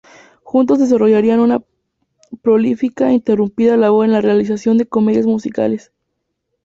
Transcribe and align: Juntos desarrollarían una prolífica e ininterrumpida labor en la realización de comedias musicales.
Juntos 0.41 0.79
desarrollarían 0.79 1.39
una 1.41 1.61
prolífica 2.41 3.05
e 3.05 3.09
ininterrumpida 3.09 3.77
labor 3.77 4.03
en 4.05 4.13
la 4.13 4.21
realización 4.21 4.79
de 4.79 4.87
comedias 4.87 5.27
musicales. 5.27 5.91